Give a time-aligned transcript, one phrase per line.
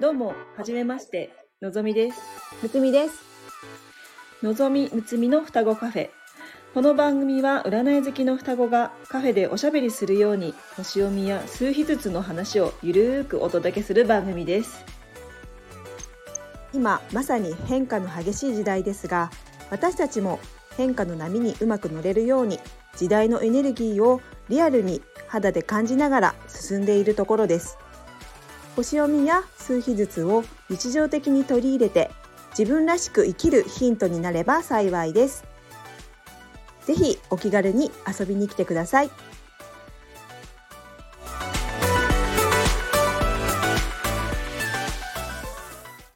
[0.00, 1.30] どうも、はじめまして、
[1.62, 2.20] のぞみです。
[2.64, 3.14] むつみです。
[4.42, 6.10] のぞみむつみの双子カフェ。
[6.74, 14.84] この番組は占い好きの双子がカフェでおしゃべりするように星読みや数秘術の話をゆるーくお届けする番組です。
[16.72, 19.30] 今まさに変化の激しい時代ですが、
[19.70, 20.40] 私たちも
[20.78, 22.60] 変化の波にうまく乗れるように
[22.96, 27.76] 時代のエネルギーをリアルに肌で感じながら進んでいるところです。
[28.76, 32.12] 星読みや数秘術を日常的に取り入れて
[32.56, 35.44] 自分らしく生きるヒントになれば幸いです。
[36.86, 39.10] 是非お気軽に遊びに来てください。